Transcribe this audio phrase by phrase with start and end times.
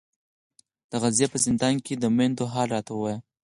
[0.89, 3.19] د غزې په زندان کې د میندو حال راته وایي.